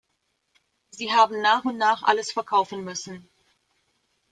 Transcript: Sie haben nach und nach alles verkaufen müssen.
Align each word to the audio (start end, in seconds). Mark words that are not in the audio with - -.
Sie 0.89 1.11
haben 1.13 1.41
nach 1.43 1.63
und 1.63 1.77
nach 1.77 2.01
alles 2.01 2.31
verkaufen 2.31 2.83
müssen. 2.83 3.29